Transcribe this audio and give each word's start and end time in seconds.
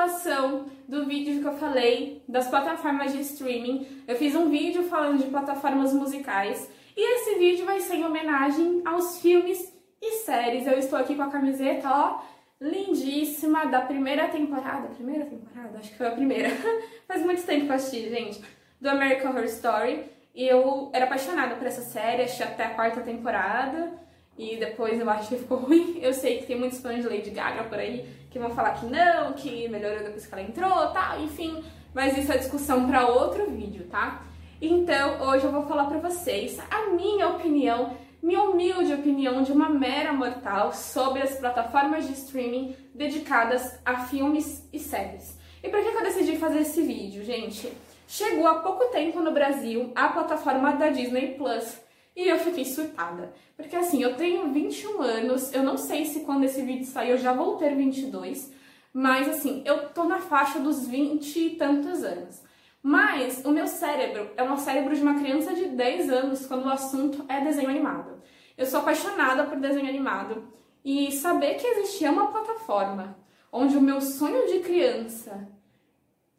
continuação 0.00 0.66
do 0.88 1.04
vídeo 1.04 1.40
que 1.40 1.46
eu 1.46 1.52
falei 1.58 2.22
das 2.26 2.48
plataformas 2.48 3.12
de 3.12 3.20
streaming. 3.20 3.86
Eu 4.08 4.16
fiz 4.16 4.34
um 4.34 4.48
vídeo 4.48 4.84
falando 4.84 5.18
de 5.18 5.28
plataformas 5.28 5.92
musicais 5.92 6.70
e 6.96 7.16
esse 7.16 7.38
vídeo 7.38 7.66
vai 7.66 7.80
ser 7.80 7.96
em 7.96 8.04
homenagem 8.04 8.80
aos 8.84 9.20
filmes 9.20 9.72
e 10.00 10.12
séries. 10.24 10.66
Eu 10.66 10.78
estou 10.78 10.98
aqui 10.98 11.14
com 11.14 11.22
a 11.22 11.30
camiseta, 11.30 11.88
ó, 11.90 12.22
lindíssima 12.60 13.66
da 13.66 13.82
primeira 13.82 14.28
temporada. 14.28 14.88
Primeira 14.88 15.26
temporada? 15.26 15.78
Acho 15.78 15.90
que 15.90 15.98
foi 15.98 16.06
a 16.06 16.12
primeira. 16.12 16.48
Faz 17.06 17.22
muito 17.22 17.44
tempo 17.44 17.66
que 17.66 17.70
eu 17.70 17.76
assisti, 17.76 18.08
gente. 18.08 18.40
Do 18.80 18.88
American 18.88 19.32
Horror 19.32 19.44
Story. 19.44 20.04
E 20.34 20.46
eu 20.46 20.90
era 20.94 21.04
apaixonada 21.04 21.56
por 21.56 21.66
essa 21.66 21.82
série, 21.82 22.22
achei 22.22 22.46
até 22.46 22.64
a 22.64 22.70
quarta 22.70 23.00
temporada 23.02 23.92
e 24.38 24.56
depois 24.56 24.98
eu 24.98 25.10
acho 25.10 25.28
que 25.28 25.36
ficou 25.36 25.58
ruim. 25.68 25.98
Eu 26.00 26.14
sei 26.14 26.38
que 26.38 26.46
tem 26.46 26.58
muitos 26.58 26.80
fãs 26.80 27.02
de 27.02 27.08
Lady 27.08 27.30
Gaga 27.30 27.64
por 27.64 27.78
aí 27.78 28.06
que 28.30 28.38
vão 28.38 28.50
falar 28.50 28.74
que 28.74 28.86
não, 28.86 29.32
que 29.32 29.68
melhorou 29.68 30.04
depois 30.04 30.24
que 30.24 30.32
ela 30.32 30.42
entrou, 30.42 30.88
tal, 30.92 31.20
enfim. 31.20 31.62
Mas 31.92 32.16
isso 32.16 32.32
é 32.32 32.38
discussão 32.38 32.86
para 32.86 33.08
outro 33.08 33.50
vídeo, 33.50 33.86
tá? 33.90 34.22
Então, 34.62 35.20
hoje 35.28 35.44
eu 35.44 35.52
vou 35.52 35.66
falar 35.66 35.86
para 35.86 35.98
vocês 35.98 36.58
a 36.70 36.90
minha 36.90 37.28
opinião, 37.28 37.96
minha 38.22 38.42
humilde 38.42 38.92
opinião 38.92 39.42
de 39.42 39.50
uma 39.50 39.68
mera 39.68 40.12
mortal 40.12 40.72
sobre 40.72 41.22
as 41.22 41.36
plataformas 41.38 42.06
de 42.06 42.12
streaming 42.12 42.76
dedicadas 42.94 43.80
a 43.84 44.04
filmes 44.04 44.68
e 44.72 44.78
séries. 44.78 45.36
E 45.62 45.68
por 45.68 45.80
que 45.80 45.88
eu 45.88 46.02
decidi 46.02 46.36
fazer 46.36 46.60
esse 46.60 46.82
vídeo, 46.82 47.24
gente? 47.24 47.72
Chegou 48.06 48.46
há 48.46 48.60
pouco 48.60 48.86
tempo 48.86 49.20
no 49.20 49.32
Brasil 49.32 49.92
a 49.94 50.08
plataforma 50.08 50.72
da 50.72 50.90
Disney 50.90 51.34
Plus 51.34 51.80
e 52.14 52.28
eu 52.28 52.38
fiquei 52.38 52.64
surtada. 52.64 53.32
Porque 53.56 53.76
assim, 53.76 54.02
eu 54.02 54.16
tenho 54.16 54.52
21 54.52 55.00
anos, 55.00 55.52
eu 55.52 55.62
não 55.62 55.76
sei 55.76 56.04
se 56.04 56.20
quando 56.20 56.44
esse 56.44 56.62
vídeo 56.62 56.86
sair 56.86 57.10
eu 57.10 57.18
já 57.18 57.32
vou 57.32 57.56
ter 57.56 57.74
22, 57.74 58.52
mas 58.92 59.28
assim, 59.28 59.62
eu 59.64 59.88
tô 59.90 60.04
na 60.04 60.20
faixa 60.20 60.58
dos 60.58 60.86
20 60.86 61.38
e 61.38 61.50
tantos 61.56 62.02
anos. 62.02 62.42
Mas 62.82 63.44
o 63.44 63.50
meu 63.50 63.66
cérebro 63.66 64.30
é 64.36 64.42
um 64.42 64.56
cérebro 64.56 64.94
de 64.94 65.02
uma 65.02 65.18
criança 65.18 65.54
de 65.54 65.66
10 65.66 66.10
anos 66.10 66.46
quando 66.46 66.64
o 66.64 66.70
assunto 66.70 67.24
é 67.28 67.40
desenho 67.40 67.68
animado. 67.68 68.22
Eu 68.56 68.66
sou 68.66 68.80
apaixonada 68.80 69.44
por 69.44 69.58
desenho 69.58 69.88
animado 69.88 70.48
e 70.84 71.12
saber 71.12 71.54
que 71.54 71.66
existia 71.66 72.10
uma 72.10 72.28
plataforma 72.28 73.18
onde 73.52 73.76
o 73.76 73.80
meu 73.80 74.00
sonho 74.00 74.46
de 74.46 74.60
criança 74.60 75.48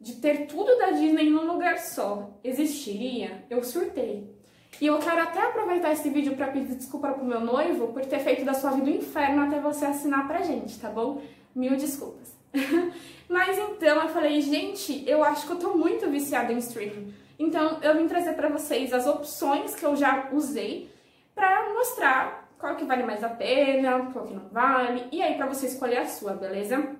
de 0.00 0.14
ter 0.14 0.46
tudo 0.46 0.76
da 0.78 0.90
Disney 0.90 1.30
num 1.30 1.46
lugar 1.46 1.78
só 1.78 2.38
existiria, 2.42 3.44
eu 3.48 3.62
surtei. 3.62 4.31
E 4.80 4.86
eu 4.86 4.98
quero 4.98 5.20
até 5.22 5.40
aproveitar 5.40 5.92
esse 5.92 6.08
vídeo 6.10 6.34
para 6.34 6.48
pedir 6.48 6.74
desculpa 6.74 7.12
pro 7.12 7.24
meu 7.24 7.40
noivo 7.40 7.88
por 7.88 8.04
ter 8.04 8.18
feito 8.18 8.44
da 8.44 8.54
sua 8.54 8.70
vida 8.72 8.90
um 8.90 8.94
inferno 8.94 9.42
até 9.42 9.60
você 9.60 9.84
assinar 9.84 10.26
pra 10.26 10.42
gente, 10.42 10.78
tá 10.78 10.88
bom? 10.88 11.22
Mil 11.54 11.76
desculpas. 11.76 12.36
Mas 13.28 13.56
então 13.58 14.02
eu 14.02 14.08
falei, 14.08 14.40
gente, 14.40 15.08
eu 15.08 15.22
acho 15.24 15.46
que 15.46 15.52
eu 15.52 15.58
tô 15.58 15.74
muito 15.76 16.10
viciada 16.10 16.52
em 16.52 16.58
streaming. 16.58 17.14
Então 17.38 17.78
eu 17.82 17.96
vim 17.96 18.06
trazer 18.06 18.34
para 18.34 18.48
vocês 18.48 18.92
as 18.92 19.06
opções 19.06 19.74
que 19.74 19.84
eu 19.84 19.96
já 19.96 20.28
usei 20.32 20.90
para 21.34 21.72
mostrar 21.72 22.48
qual 22.58 22.76
que 22.76 22.84
vale 22.84 23.02
mais 23.02 23.24
a 23.24 23.28
pena, 23.28 24.10
qual 24.12 24.26
que 24.26 24.34
não 24.34 24.48
vale, 24.48 25.08
e 25.10 25.20
aí 25.20 25.34
para 25.34 25.46
você 25.46 25.66
escolher 25.66 25.98
a 25.98 26.06
sua, 26.06 26.34
beleza? 26.34 26.94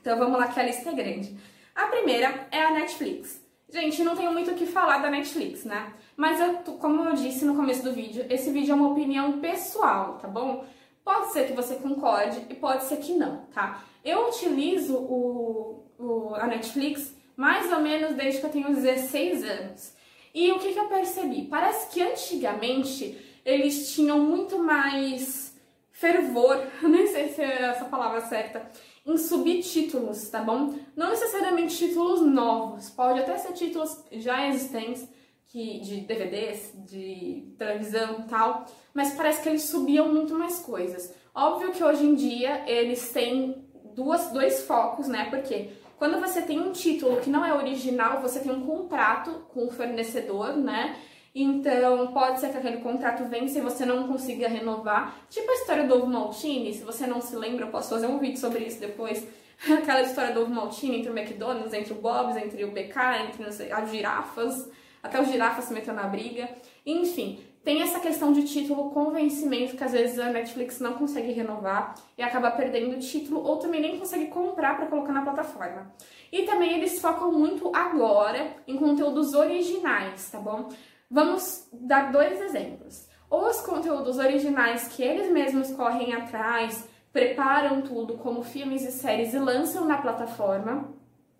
Então 0.00 0.18
vamos 0.18 0.38
lá 0.38 0.48
que 0.48 0.58
a 0.58 0.62
lista 0.62 0.88
é 0.88 0.94
grande. 0.94 1.36
A 1.74 1.86
primeira 1.86 2.46
é 2.50 2.62
a 2.62 2.70
Netflix. 2.70 3.41
Gente, 3.72 4.04
não 4.04 4.14
tenho 4.14 4.30
muito 4.32 4.50
o 4.50 4.54
que 4.54 4.66
falar 4.66 4.98
da 4.98 5.08
Netflix, 5.08 5.64
né? 5.64 5.94
Mas 6.14 6.38
eu, 6.38 6.56
como 6.74 7.08
eu 7.08 7.14
disse 7.14 7.46
no 7.46 7.56
começo 7.56 7.82
do 7.82 7.92
vídeo, 7.92 8.26
esse 8.28 8.50
vídeo 8.50 8.72
é 8.72 8.74
uma 8.74 8.90
opinião 8.90 9.40
pessoal, 9.40 10.18
tá 10.20 10.28
bom? 10.28 10.66
Pode 11.02 11.32
ser 11.32 11.46
que 11.46 11.54
você 11.54 11.76
concorde 11.76 12.44
e 12.50 12.54
pode 12.54 12.84
ser 12.84 12.98
que 12.98 13.14
não, 13.14 13.46
tá? 13.46 13.82
Eu 14.04 14.28
utilizo 14.28 14.94
o, 14.94 15.86
o, 15.98 16.34
a 16.34 16.46
Netflix 16.46 17.16
mais 17.34 17.72
ou 17.72 17.80
menos 17.80 18.14
desde 18.14 18.40
que 18.40 18.46
eu 18.46 18.50
tenho 18.50 18.74
16 18.74 19.42
anos. 19.42 19.94
E 20.34 20.52
o 20.52 20.58
que, 20.58 20.74
que 20.74 20.78
eu 20.78 20.88
percebi? 20.88 21.46
Parece 21.46 21.90
que 21.94 22.02
antigamente 22.02 23.18
eles 23.42 23.94
tinham 23.94 24.18
muito 24.18 24.58
mais 24.58 25.58
fervor, 25.90 26.62
nem 26.82 27.06
sei 27.06 27.28
se 27.28 27.40
é 27.40 27.62
essa 27.70 27.86
palavra 27.86 28.20
certa, 28.20 28.70
em 29.04 29.16
subtítulos, 29.16 30.28
tá 30.28 30.42
bom? 30.42 30.74
Não 30.96 31.10
necessariamente 31.10 31.76
títulos 31.76 32.20
novos, 32.20 32.90
pode 32.90 33.20
até 33.20 33.36
ser 33.38 33.52
títulos 33.52 34.04
já 34.12 34.48
existentes, 34.48 35.08
que, 35.52 35.80
de 35.80 36.00
DVDs, 36.00 36.72
de 36.86 37.54
televisão 37.58 38.20
e 38.20 38.22
tal, 38.22 38.64
mas 38.94 39.12
parece 39.12 39.42
que 39.42 39.48
eles 39.50 39.64
subiam 39.64 40.08
muito 40.08 40.34
mais 40.34 40.60
coisas. 40.60 41.14
Óbvio 41.34 41.72
que 41.72 41.84
hoje 41.84 42.06
em 42.06 42.14
dia 42.14 42.64
eles 42.66 43.12
têm 43.12 43.62
duas, 43.94 44.30
dois 44.32 44.62
focos, 44.62 45.08
né? 45.08 45.26
Porque 45.28 45.68
quando 45.98 46.18
você 46.18 46.40
tem 46.40 46.58
um 46.58 46.72
título 46.72 47.20
que 47.20 47.28
não 47.28 47.44
é 47.44 47.54
original, 47.54 48.22
você 48.22 48.40
tem 48.40 48.50
um 48.50 48.64
contrato 48.64 49.46
com 49.52 49.66
o 49.66 49.70
fornecedor, 49.70 50.56
né? 50.56 50.96
Então, 51.34 52.12
pode 52.12 52.40
ser 52.40 52.50
que 52.50 52.58
aquele 52.58 52.78
contrato 52.78 53.24
vença 53.24 53.58
e 53.58 53.62
você 53.62 53.86
não 53.86 54.06
consiga 54.06 54.48
renovar. 54.48 55.16
Tipo 55.30 55.50
a 55.50 55.54
história 55.54 55.84
do 55.84 55.96
ovo 55.96 56.06
maltine, 56.06 56.74
se 56.74 56.84
você 56.84 57.06
não 57.06 57.20
se 57.20 57.34
lembra, 57.34 57.66
eu 57.66 57.70
posso 57.70 57.90
fazer 57.90 58.06
um 58.06 58.18
vídeo 58.18 58.38
sobre 58.38 58.64
isso 58.64 58.78
depois. 58.78 59.26
Aquela 59.78 60.02
história 60.02 60.34
do 60.34 60.42
ovo 60.42 60.50
maltine 60.50 60.98
entre 60.98 61.10
o 61.10 61.18
McDonald's, 61.18 61.72
entre 61.72 61.92
o 61.92 61.96
Bob's, 61.96 62.36
entre 62.36 62.64
o 62.64 62.70
BK, 62.70 62.96
entre 63.28 63.72
as 63.72 63.90
girafas 63.90 64.70
até 65.02 65.20
o 65.20 65.24
girafa 65.24 65.60
se 65.60 65.74
meteu 65.74 65.92
na 65.92 66.04
briga. 66.04 66.48
Enfim, 66.86 67.40
tem 67.64 67.82
essa 67.82 67.98
questão 67.98 68.32
de 68.32 68.44
título 68.44 68.90
com 68.90 69.10
vencimento 69.10 69.76
que 69.76 69.82
às 69.82 69.92
vezes 69.92 70.18
a 70.18 70.30
Netflix 70.30 70.78
não 70.78 70.92
consegue 70.92 71.32
renovar 71.32 71.94
e 72.16 72.22
acaba 72.22 72.50
perdendo 72.52 72.94
o 72.94 73.00
título 73.00 73.44
ou 73.44 73.56
também 73.56 73.80
nem 73.80 73.98
consegue 73.98 74.26
comprar 74.26 74.76
para 74.76 74.86
colocar 74.86 75.12
na 75.12 75.22
plataforma. 75.22 75.92
E 76.30 76.42
também 76.42 76.74
eles 76.74 77.00
focam 77.00 77.32
muito 77.32 77.74
agora 77.74 78.56
em 78.66 78.76
conteúdos 78.76 79.34
originais, 79.34 80.30
tá 80.30 80.38
bom? 80.38 80.68
Vamos 81.12 81.68
dar 81.70 82.10
dois 82.10 82.40
exemplos. 82.40 83.06
Os 83.30 83.60
conteúdos 83.60 84.18
originais 84.18 84.88
que 84.88 85.02
eles 85.02 85.30
mesmos 85.30 85.70
correm 85.70 86.14
atrás, 86.14 86.88
preparam 87.12 87.82
tudo 87.82 88.14
como 88.14 88.42
filmes 88.42 88.82
e 88.82 88.90
séries 88.90 89.34
e 89.34 89.38
lançam 89.38 89.84
na 89.84 89.98
plataforma, 89.98 90.88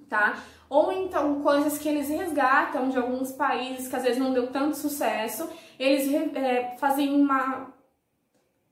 tá? 0.08 0.36
ou 0.72 0.90
então 0.90 1.42
coisas 1.42 1.76
que 1.76 1.86
eles 1.86 2.08
resgatam 2.08 2.88
de 2.88 2.96
alguns 2.96 3.30
países 3.30 3.88
que 3.88 3.96
às 3.96 4.02
vezes 4.04 4.18
não 4.18 4.32
deu 4.32 4.50
tanto 4.50 4.74
sucesso, 4.74 5.46
eles 5.78 6.10
é, 6.34 6.76
fazem 6.78 7.14
uma 7.14 7.70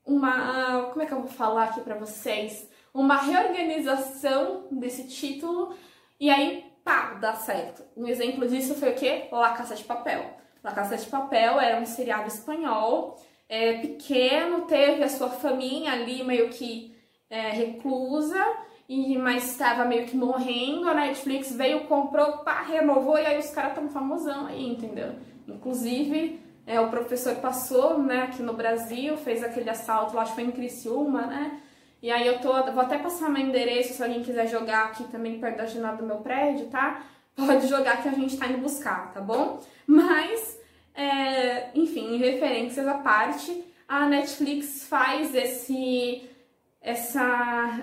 uma 0.03 0.89
como 0.89 1.03
é 1.03 1.05
que 1.05 1.13
eu 1.13 1.19
vou 1.19 1.29
falar 1.29 1.65
aqui 1.65 1.81
para 1.81 1.93
vocês, 1.93 2.67
uma 2.91 3.17
reorganização 3.17 4.65
desse 4.71 5.07
título 5.07 5.75
e 6.19 6.27
aí 6.27 6.65
pá, 6.83 7.13
dá 7.21 7.35
certo. 7.35 7.83
Um 7.95 8.07
exemplo 8.07 8.47
disso 8.47 8.73
foi 8.73 8.89
o 8.89 8.95
que? 8.95 9.27
La 9.31 9.51
Casa 9.51 9.75
de 9.75 9.83
Papel. 9.83 10.41
La 10.63 10.71
Casa 10.71 10.97
de 10.97 11.05
Papel 11.07 11.59
era 11.59 11.79
um 11.79 11.85
seriado 11.85 12.27
espanhol, 12.27 13.19
é, 13.49 13.79
pequeno, 13.79 14.61
teve 14.61 15.03
a 15.03 15.09
sua 15.09 15.29
família 15.29 15.91
ali 15.91 16.23
meio 16.23 16.49
que 16.49 16.95
é, 17.29 17.49
reclusa 17.49 18.43
e 18.87 19.17
mas 19.17 19.51
estava 19.51 19.85
meio 19.85 20.05
que 20.05 20.15
morrendo, 20.15 20.89
a 20.89 20.93
Netflix 20.93 21.55
veio, 21.55 21.85
comprou, 21.85 22.39
pá, 22.39 22.61
renovou 22.61 23.17
e 23.17 23.25
aí 23.25 23.39
os 23.39 23.49
caras 23.49 23.73
tão 23.73 23.89
famosão 23.89 24.47
aí, 24.47 24.69
entendeu? 24.69 25.15
Inclusive, 25.47 26.39
é, 26.67 26.79
o 26.79 26.89
professor 26.89 27.35
passou, 27.37 27.97
né, 27.97 28.23
aqui 28.23 28.41
no 28.41 28.53
Brasil, 28.53 29.17
fez 29.17 29.43
aquele 29.43 29.69
assalto, 29.69 30.15
lá, 30.15 30.21
acho 30.21 30.35
que 30.35 30.41
foi 30.41 30.49
em 30.49 30.51
Criciúma, 30.51 31.21
né? 31.21 31.61
E 32.01 32.09
aí 32.09 32.25
eu 32.25 32.39
tô, 32.39 32.51
vou 32.71 32.81
até 32.81 32.97
passar 32.97 33.29
meu 33.29 33.45
endereço 33.45 33.93
se 33.93 34.03
alguém 34.03 34.23
quiser 34.23 34.47
jogar 34.47 34.85
aqui 34.85 35.03
também 35.05 35.39
perto 35.39 35.57
da 35.57 35.65
janela 35.65 35.95
do 35.95 36.05
meu 36.05 36.17
prédio, 36.17 36.67
tá? 36.67 37.03
Pode 37.35 37.67
jogar 37.67 38.01
que 38.01 38.09
a 38.09 38.11
gente 38.11 38.37
tá 38.37 38.47
indo 38.47 38.57
buscar, 38.57 39.13
tá 39.13 39.21
bom? 39.21 39.59
Mas, 39.85 40.59
é, 40.93 41.69
enfim, 41.75 42.17
referências 42.17 42.87
à 42.87 42.95
parte, 42.95 43.63
a 43.87 44.05
Netflix 44.07 44.87
faz 44.87 45.33
esse, 45.35 46.29
essa 46.81 47.79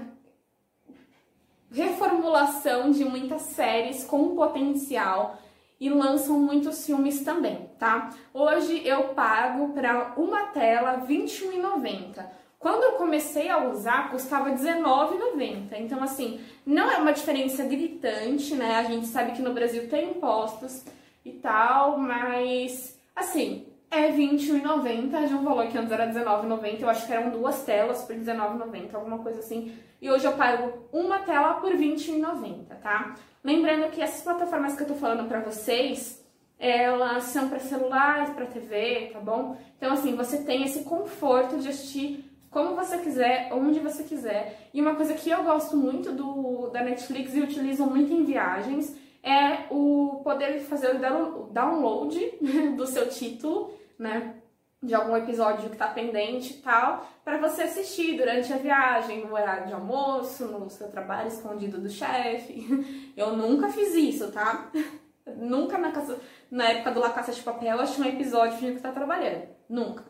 reformulação 1.70 2.90
de 2.90 3.04
muitas 3.04 3.42
séries 3.42 4.04
com 4.04 4.34
potencial 4.34 5.38
e 5.80 5.88
lançam 5.88 6.38
muitos 6.38 6.84
filmes 6.84 7.22
também, 7.22 7.70
tá? 7.78 8.10
Hoje 8.34 8.82
eu 8.86 9.14
pago 9.14 9.72
para 9.72 10.14
uma 10.16 10.46
tela 10.46 11.04
R$21,90. 11.06 12.24
Quando 12.58 12.82
eu 12.82 12.92
comecei 12.92 13.48
a 13.48 13.68
usar, 13.68 14.10
custava 14.10 14.50
R$19,90. 14.50 15.78
Então, 15.78 16.02
assim, 16.02 16.40
não 16.66 16.90
é 16.90 16.96
uma 16.96 17.12
diferença 17.12 17.62
gritante, 17.64 18.56
né? 18.56 18.76
A 18.76 18.82
gente 18.82 19.06
sabe 19.06 19.32
que 19.32 19.42
no 19.42 19.54
Brasil 19.54 19.88
tem 19.88 20.10
impostos 20.10 20.84
e 21.24 21.30
tal, 21.30 21.98
mas, 21.98 22.97
assim, 23.18 23.66
é 23.90 24.08
R$21,90 24.08 25.28
de 25.28 25.34
um 25.34 25.44
valor 25.44 25.66
que 25.68 25.78
antes 25.78 25.90
era 25.90 26.04
R$19,90. 26.04 26.80
Eu 26.80 26.90
acho 26.90 27.06
que 27.06 27.12
eram 27.12 27.30
duas 27.30 27.62
telas 27.64 28.02
por 28.02 28.14
R$19,90, 28.14 28.94
alguma 28.94 29.18
coisa 29.18 29.40
assim. 29.40 29.72
E 30.00 30.10
hoje 30.10 30.26
eu 30.26 30.32
pago 30.32 30.88
uma 30.92 31.20
tela 31.20 31.54
por 31.54 31.72
R$20,90, 31.72 32.66
tá? 32.82 33.14
Lembrando 33.42 33.90
que 33.90 34.00
essas 34.00 34.22
plataformas 34.22 34.76
que 34.76 34.82
eu 34.82 34.86
tô 34.86 34.94
falando 34.94 35.26
pra 35.26 35.40
vocês, 35.40 36.24
elas 36.58 37.24
são 37.24 37.48
para 37.48 37.58
celulares, 37.60 38.30
para 38.30 38.46
TV, 38.46 39.10
tá 39.12 39.20
bom? 39.20 39.56
Então, 39.76 39.92
assim, 39.92 40.14
você 40.14 40.42
tem 40.44 40.64
esse 40.64 40.84
conforto 40.84 41.58
de 41.58 41.68
assistir 41.68 42.24
como 42.50 42.74
você 42.74 42.98
quiser, 42.98 43.50
onde 43.52 43.78
você 43.80 44.02
quiser. 44.04 44.68
E 44.72 44.80
uma 44.80 44.94
coisa 44.94 45.14
que 45.14 45.30
eu 45.30 45.42
gosto 45.44 45.76
muito 45.76 46.12
do, 46.12 46.68
da 46.68 46.82
Netflix 46.82 47.34
e 47.34 47.40
utilizo 47.40 47.84
muito 47.84 48.12
em 48.12 48.24
viagens 48.24 48.96
é 49.22 49.66
o 49.70 50.20
poder 50.22 50.60
fazer 50.60 50.96
o 50.96 51.50
download 51.52 52.18
do 52.76 52.86
seu 52.86 53.08
título, 53.08 53.74
né? 53.98 54.34
De 54.80 54.94
algum 54.94 55.16
episódio 55.16 55.70
que 55.70 55.76
tá 55.76 55.88
pendente 55.88 56.54
e 56.54 56.56
tal, 56.58 57.04
para 57.24 57.36
você 57.38 57.62
assistir 57.62 58.16
durante 58.16 58.52
a 58.52 58.58
viagem, 58.58 59.26
no 59.26 59.34
horário 59.34 59.66
de 59.66 59.72
almoço, 59.72 60.46
no 60.46 60.70
seu 60.70 60.88
trabalho 60.88 61.28
escondido 61.28 61.80
do 61.80 61.90
chefe. 61.90 62.64
Eu 63.16 63.36
nunca 63.36 63.68
fiz 63.68 63.94
isso, 63.94 64.30
tá? 64.30 64.70
Nunca 65.36 65.76
na, 65.76 65.92
casa, 65.92 66.18
na 66.50 66.70
época 66.70 66.90
do 66.90 67.00
La 67.00 67.10
Caça 67.10 67.32
de 67.32 67.42
Papel 67.42 67.78
achei 67.78 68.02
um 68.02 68.08
episódio 68.08 68.58
de 68.58 68.76
que 68.76 68.80
tá 68.80 68.90
trabalhando. 68.90 69.46
Nunca. 69.68 70.02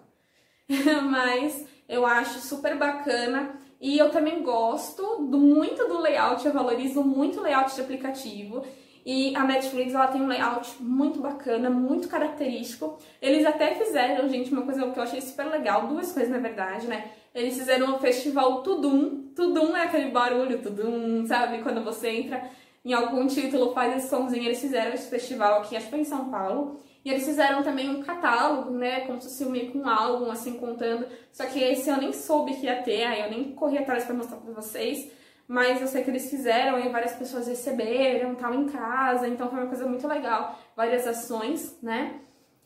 Mas 1.10 1.66
eu 1.88 2.06
acho 2.06 2.38
super 2.38 2.76
bacana 2.76 3.58
e 3.80 3.96
eu 3.96 4.10
também 4.10 4.42
gosto 4.42 5.24
do, 5.24 5.38
muito 5.38 5.86
do 5.88 5.98
layout, 5.98 6.44
eu 6.44 6.52
valorizo 6.52 7.02
muito 7.02 7.40
o 7.40 7.42
layout 7.42 7.74
de 7.74 7.80
aplicativo. 7.80 8.64
E 9.10 9.34
a 9.34 9.42
Netflix 9.42 9.94
ela 9.94 10.08
tem 10.08 10.20
um 10.20 10.26
layout 10.26 10.82
muito 10.82 11.18
bacana, 11.18 11.70
muito 11.70 12.08
característico. 12.08 12.98
Eles 13.22 13.46
até 13.46 13.74
fizeram, 13.74 14.28
gente, 14.28 14.52
uma 14.52 14.60
coisa 14.60 14.86
que 14.90 14.98
eu 14.98 15.02
achei 15.02 15.18
super 15.22 15.46
legal, 15.46 15.86
duas 15.86 16.12
coisas 16.12 16.30
na 16.30 16.36
verdade, 16.36 16.86
né? 16.86 17.10
Eles 17.34 17.56
fizeram 17.56 17.96
o 17.96 17.98
festival 17.98 18.62
Tudum. 18.62 19.30
Tudum 19.34 19.74
é 19.74 19.84
aquele 19.84 20.10
barulho, 20.10 20.60
Tudum, 20.60 21.26
sabe? 21.26 21.62
Quando 21.62 21.82
você 21.82 22.10
entra 22.10 22.50
em 22.84 22.92
algum 22.92 23.26
título, 23.26 23.72
faz 23.72 23.96
esse 23.96 24.10
somzinho. 24.10 24.44
Eles 24.44 24.60
fizeram 24.60 24.92
esse 24.92 25.08
festival 25.08 25.62
aqui, 25.62 25.74
acho 25.74 25.86
que 25.86 25.92
foi 25.92 26.00
em 26.00 26.04
São 26.04 26.28
Paulo. 26.28 26.78
E 27.02 27.10
eles 27.10 27.24
fizeram 27.24 27.62
também 27.62 27.88
um 27.88 28.02
catálogo, 28.02 28.72
né? 28.72 29.06
Como 29.06 29.22
se 29.22 29.28
fosse 29.28 29.46
meio 29.46 29.72
com 29.72 29.78
um 29.78 29.88
álbum, 29.88 30.30
assim, 30.30 30.58
contando. 30.58 31.06
Só 31.32 31.46
que 31.46 31.58
esse 31.58 31.88
eu 31.88 31.96
nem 31.96 32.12
soube 32.12 32.56
que 32.56 32.66
ia 32.66 32.82
ter, 32.82 33.04
aí 33.04 33.22
eu 33.22 33.30
nem 33.30 33.52
corri 33.52 33.78
atrás 33.78 34.04
pra 34.04 34.14
mostrar 34.14 34.36
pra 34.36 34.52
vocês. 34.52 34.98
Mas 35.48 35.80
eu 35.80 35.88
sei 35.88 36.04
que 36.04 36.10
eles 36.10 36.28
fizeram 36.28 36.78
e 36.78 36.90
várias 36.90 37.14
pessoas 37.14 37.48
receberam, 37.48 38.34
tal, 38.34 38.52
em 38.52 38.68
casa. 38.68 39.26
Então 39.26 39.48
foi 39.48 39.58
uma 39.58 39.66
coisa 39.66 39.86
muito 39.86 40.06
legal. 40.06 40.58
Várias 40.76 41.06
ações, 41.06 41.76
né? 41.82 42.20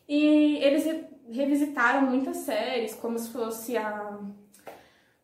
E 0.08 0.56
eles 0.56 0.84
re 0.84 1.12
revisitaram 1.30 2.02
muitas 2.02 2.38
séries, 2.38 2.94
como 2.96 3.16
se 3.16 3.30
fosse 3.30 3.76
a... 3.76 4.18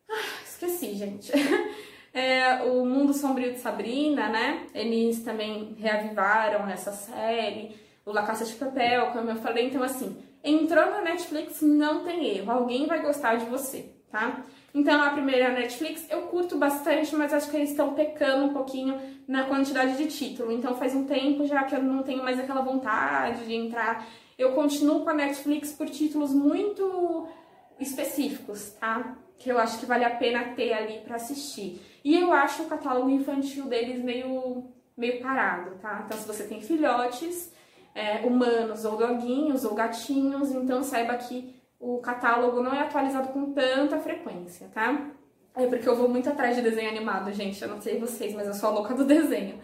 Ah, 0.09 0.43
esqueci, 0.43 0.95
gente. 0.95 1.31
É, 2.11 2.63
o 2.63 2.83
Mundo 2.83 3.13
Sombrio 3.13 3.53
de 3.53 3.59
Sabrina, 3.59 4.29
né? 4.29 4.65
Eles 4.73 5.23
também 5.23 5.75
reavivaram 5.77 6.67
essa 6.67 6.91
série 6.91 7.75
o 8.09 8.11
La 8.11 8.23
Caça 8.23 8.43
de 8.43 8.53
Papel, 8.53 9.11
como 9.11 9.29
eu 9.29 9.35
falei. 9.35 9.67
Então, 9.67 9.83
assim, 9.83 10.17
entrou 10.43 10.85
na 10.89 11.01
Netflix, 11.01 11.61
não 11.61 12.03
tem 12.03 12.37
erro. 12.37 12.51
Alguém 12.51 12.87
vai 12.87 13.01
gostar 13.01 13.35
de 13.35 13.45
você, 13.45 13.93
tá? 14.11 14.43
Então, 14.73 15.01
a 15.01 15.09
primeira 15.09 15.49
Netflix 15.49 16.05
eu 16.09 16.23
curto 16.23 16.57
bastante, 16.57 17.15
mas 17.15 17.33
acho 17.33 17.49
que 17.49 17.57
eles 17.57 17.71
estão 17.71 17.93
pecando 17.93 18.45
um 18.45 18.53
pouquinho 18.53 18.99
na 19.27 19.43
quantidade 19.45 19.97
de 19.97 20.07
título. 20.07 20.51
Então, 20.51 20.75
faz 20.75 20.95
um 20.95 21.05
tempo 21.05 21.45
já 21.45 21.63
que 21.63 21.75
eu 21.75 21.81
não 21.81 22.03
tenho 22.03 22.23
mais 22.23 22.39
aquela 22.39 22.61
vontade 22.61 23.45
de 23.45 23.53
entrar. 23.53 24.07
Eu 24.37 24.53
continuo 24.53 25.03
com 25.03 25.09
a 25.09 25.13
Netflix 25.13 25.71
por 25.71 25.89
títulos 25.89 26.33
muito 26.33 27.27
específicos, 27.79 28.71
tá? 28.79 29.15
Que 29.37 29.49
eu 29.49 29.57
acho 29.57 29.79
que 29.79 29.85
vale 29.85 30.03
a 30.03 30.15
pena 30.15 30.53
ter 30.55 30.73
ali 30.73 30.99
para 30.99 31.15
assistir. 31.15 31.81
E 32.03 32.15
eu 32.15 32.31
acho 32.31 32.63
o 32.63 32.67
catálogo 32.67 33.09
infantil 33.09 33.65
deles 33.65 34.03
meio, 34.03 34.65
meio 34.95 35.21
parado, 35.21 35.71
tá? 35.81 36.03
Então, 36.05 36.17
se 36.17 36.27
você 36.27 36.43
tem 36.43 36.61
filhotes, 36.61 37.51
é, 37.95 38.25
humanos, 38.25 38.85
ou 38.85 38.97
doguinhos, 38.97 39.65
ou 39.65 39.73
gatinhos, 39.73 40.51
então 40.51 40.83
saiba 40.83 41.15
que 41.17 41.58
o 41.79 41.99
catálogo 41.99 42.61
não 42.61 42.73
é 42.73 42.81
atualizado 42.81 43.29
com 43.29 43.53
tanta 43.53 43.97
frequência, 43.99 44.67
tá? 44.73 45.09
É 45.55 45.65
porque 45.65 45.87
eu 45.87 45.95
vou 45.95 46.09
muito 46.09 46.29
atrás 46.29 46.55
de 46.55 46.61
desenho 46.61 46.89
animado, 46.89 47.31
gente. 47.31 47.61
Eu 47.61 47.69
não 47.69 47.81
sei 47.81 47.99
vocês, 47.99 48.33
mas 48.33 48.47
eu 48.47 48.53
sou 48.53 48.69
a 48.69 48.73
louca 48.73 48.93
do 48.93 49.05
desenho. 49.05 49.59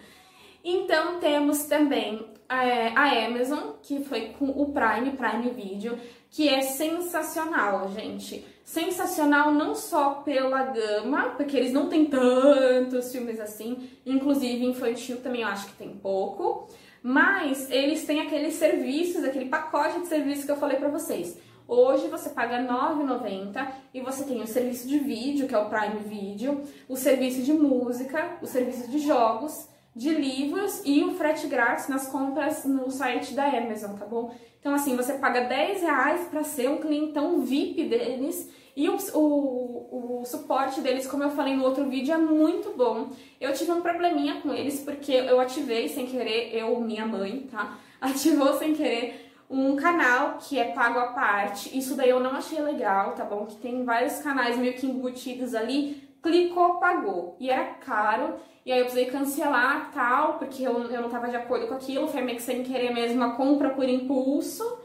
Então 0.64 1.20
temos 1.20 1.66
também 1.66 2.26
é, 2.50 2.88
a 2.90 3.26
Amazon, 3.28 3.74
que 3.82 4.04
foi 4.04 4.30
com 4.40 4.46
o 4.46 4.72
Prime, 4.72 5.12
Prime 5.12 5.50
Video, 5.52 5.98
que 6.30 6.50
é 6.50 6.62
sensacional, 6.62 7.90
gente. 7.90 8.46
Sensacional 8.64 9.52
não 9.52 9.76
só 9.76 10.16
pela 10.16 10.64
gama, 10.64 11.36
porque 11.38 11.56
eles 11.56 11.72
não 11.72 11.88
têm 11.88 12.06
tantos 12.06 13.12
filmes 13.12 13.40
assim, 13.40 13.90
inclusive 14.06 14.66
infantil 14.66 15.22
também 15.22 15.42
eu 15.42 15.48
acho 15.48 15.68
que 15.68 15.74
tem 15.74 15.90
pouco. 15.90 16.68
Mas 17.04 17.70
eles 17.70 18.04
têm 18.06 18.22
aqueles 18.22 18.56
serviços, 18.56 19.24
aquele 19.24 19.46
pacote 19.46 20.00
de 20.00 20.08
serviços 20.08 20.46
que 20.46 20.52
eu 20.52 20.58
falei 20.58 20.78
pra 20.78 20.90
vocês. 20.90 21.38
Hoje 21.68 22.08
você 22.08 22.30
paga 22.30 22.58
R$ 22.58 22.68
9,90 22.68 23.68
e 23.94 24.00
você 24.00 24.24
tem 24.24 24.42
o 24.42 24.48
serviço 24.48 24.88
de 24.88 25.00
vídeo, 25.00 25.48
que 25.48 25.56
é 25.56 25.58
o 25.58 25.70
Prime 25.70 26.00
Video, 26.08 26.62
o 26.88 26.96
serviço 26.96 27.42
de 27.42 27.54
música, 27.54 28.38
o 28.42 28.46
serviço 28.46 28.90
de 28.90 29.00
jogos, 29.00 29.68
de 29.96 30.14
livros 30.14 30.82
e 30.86 31.04
o 31.04 31.16
frete 31.16 31.48
grátis 31.48 31.88
nas 31.88 32.08
compras 32.08 32.66
no 32.66 32.92
site 32.92 33.34
da 33.34 33.46
Amazon, 33.46 33.96
tá 33.96 34.06
bom? 34.06 34.36
Então, 34.60 34.76
assim, 34.76 34.96
você 34.96 35.14
paga 35.14 35.42
10 35.42 35.82
reais 35.82 36.28
para 36.28 36.44
ser 36.44 36.70
um 36.70 36.78
clientão 36.78 37.42
VIP 37.42 37.86
deles 37.86 38.50
e 38.76 38.90
o, 38.90 38.98
o, 39.14 40.20
o, 40.22 40.26
suporte 40.26 40.82
deles, 40.82 41.08
como 41.08 41.24
eu 41.24 41.30
falei 41.30 41.56
no 41.56 41.64
outro 41.64 41.90
vídeo, 41.90 42.14
é 42.14 42.18
muito 42.18 42.74
bom. 42.76 43.10
Eu 43.40 43.54
tive 43.54 43.72
um 43.72 43.82
probleminha 43.82 44.42
com 44.42 44.54
eles 44.54 44.82
porque 44.82 45.14
eu 45.14 45.40
ativei 45.40 45.88
sem 45.88 46.06
querer, 46.06 46.54
eu, 46.54 46.80
minha 46.82 47.06
mãe, 47.06 47.48
tá? 47.50 47.80
Ativou 48.02 48.54
sem 48.60 48.76
querer 48.76 49.25
um 49.50 49.76
canal 49.76 50.38
que 50.40 50.58
é 50.58 50.72
pago 50.72 51.00
à 51.00 51.08
parte. 51.08 51.78
Isso 51.78 51.96
daí 51.96 52.10
eu 52.10 52.20
não 52.20 52.32
achei 52.32 52.60
legal, 52.62 53.14
tá 53.14 53.24
bom? 53.24 53.46
Que 53.46 53.56
tem 53.56 53.84
vários 53.84 54.20
canais 54.20 54.58
meio 54.58 54.74
que 54.74 54.88
embutidos 54.88 55.54
ali. 55.54 56.04
Clicou, 56.22 56.76
pagou. 56.76 57.36
E 57.40 57.50
era 57.50 57.66
caro. 57.76 58.36
E 58.66 58.72
aí 58.72 58.80
eu 58.80 58.86
precisei 58.86 59.12
cancelar 59.12 59.92
tal, 59.94 60.40
porque 60.40 60.64
eu, 60.64 60.74
eu 60.92 61.02
não 61.02 61.10
tava 61.10 61.30
de 61.30 61.36
acordo 61.36 61.68
com 61.68 61.76
aquilo. 61.76 62.08
Foi 62.08 62.22
meio 62.22 62.38
que 62.38 62.44
sem 62.44 62.64
querer 62.64 62.92
mesmo 62.92 63.24
a 63.24 63.32
compra 63.32 63.70
por 63.70 63.88
impulso. 63.88 64.80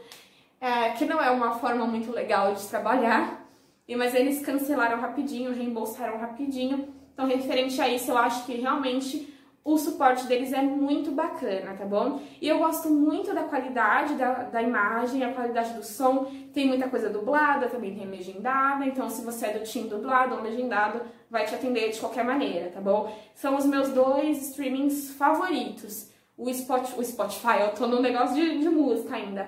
É, 0.59 0.89
que 0.91 1.05
não 1.05 1.19
é 1.19 1.31
uma 1.31 1.55
forma 1.55 1.85
muito 1.87 2.11
legal 2.11 2.53
de 2.53 2.63
trabalhar. 2.67 3.43
E, 3.87 3.95
mas 3.95 4.13
eles 4.13 4.45
cancelaram 4.45 5.01
rapidinho, 5.01 5.53
reembolsaram 5.53 6.19
rapidinho. 6.19 6.93
Então, 7.13 7.25
referente 7.25 7.81
a 7.81 7.89
isso, 7.89 8.11
eu 8.11 8.17
acho 8.17 8.45
que 8.45 8.53
realmente 8.53 9.30
o 9.63 9.77
suporte 9.77 10.25
deles 10.25 10.51
é 10.51 10.61
muito 10.61 11.11
bacana, 11.11 11.75
tá 11.75 11.85
bom? 11.85 12.19
E 12.41 12.47
eu 12.47 12.57
gosto 12.57 12.89
muito 12.89 13.31
da 13.33 13.43
qualidade 13.43 14.15
da, 14.15 14.43
da 14.43 14.61
imagem, 14.61 15.23
a 15.23 15.33
qualidade 15.33 15.73
do 15.73 15.83
som. 15.83 16.25
Tem 16.51 16.67
muita 16.67 16.89
coisa 16.89 17.09
dublada, 17.09 17.69
também 17.69 17.93
tem 17.93 18.07
legendada. 18.07 18.83
Então, 18.85 19.07
se 19.07 19.23
você 19.23 19.47
é 19.47 19.59
do 19.59 19.63
time 19.63 19.87
dublado 19.87 20.35
ou 20.35 20.41
legendado, 20.41 21.01
vai 21.29 21.45
te 21.45 21.53
atender 21.53 21.91
de 21.91 21.99
qualquer 21.99 22.25
maneira, 22.25 22.71
tá 22.71 22.81
bom? 22.81 23.15
São 23.35 23.55
os 23.55 23.65
meus 23.65 23.89
dois 23.89 24.49
streamings 24.49 25.11
favoritos. 25.11 26.09
O 26.35 26.51
Spotify, 26.51 26.99
o 26.99 27.03
Spotify 27.03 27.61
eu 27.61 27.75
tô 27.75 27.85
no 27.85 28.01
negócio 28.01 28.35
de, 28.35 28.57
de 28.57 28.69
música 28.69 29.15
ainda. 29.15 29.47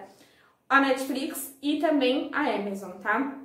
A 0.69 0.79
Netflix 0.79 1.57
e 1.59 1.79
também 1.79 2.29
a 2.31 2.41
Amazon, 2.41 2.91
tá? 3.01 3.35